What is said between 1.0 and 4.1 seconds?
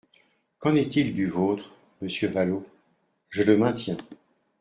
du vôtre, monsieur Vallaud? Je le maintiens.